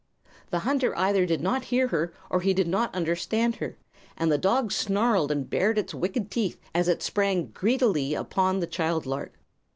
The 0.49 0.61
hunter 0.65 0.97
either 0.97 1.27
did 1.27 1.41
not 1.41 1.65
hear 1.65 1.89
her 1.89 2.11
or 2.31 2.41
he 2.41 2.55
did 2.55 2.67
not 2.67 2.91
understand 2.95 3.57
her, 3.57 3.77
and 4.17 4.31
the 4.31 4.37
dog 4.39 4.71
snarled 4.71 5.29
and 5.31 5.47
bared 5.47 5.77
its 5.77 5.93
wicked 5.93 6.31
teeth 6.31 6.59
as 6.73 6.87
it 6.87 7.03
sprang 7.03 7.51
greedily 7.53 8.15
upon 8.15 8.61
the 8.61 8.65
child 8.65 9.05
lark. 9.05 9.35